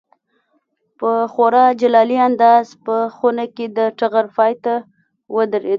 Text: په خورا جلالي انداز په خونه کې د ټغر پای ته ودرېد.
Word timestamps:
په 0.99 1.11
خورا 1.33 1.65
جلالي 1.81 2.17
انداز 2.27 2.67
په 2.85 2.95
خونه 3.15 3.45
کې 3.55 3.65
د 3.77 3.79
ټغر 3.97 4.25
پای 4.35 4.53
ته 4.63 4.73
ودرېد. 5.35 5.69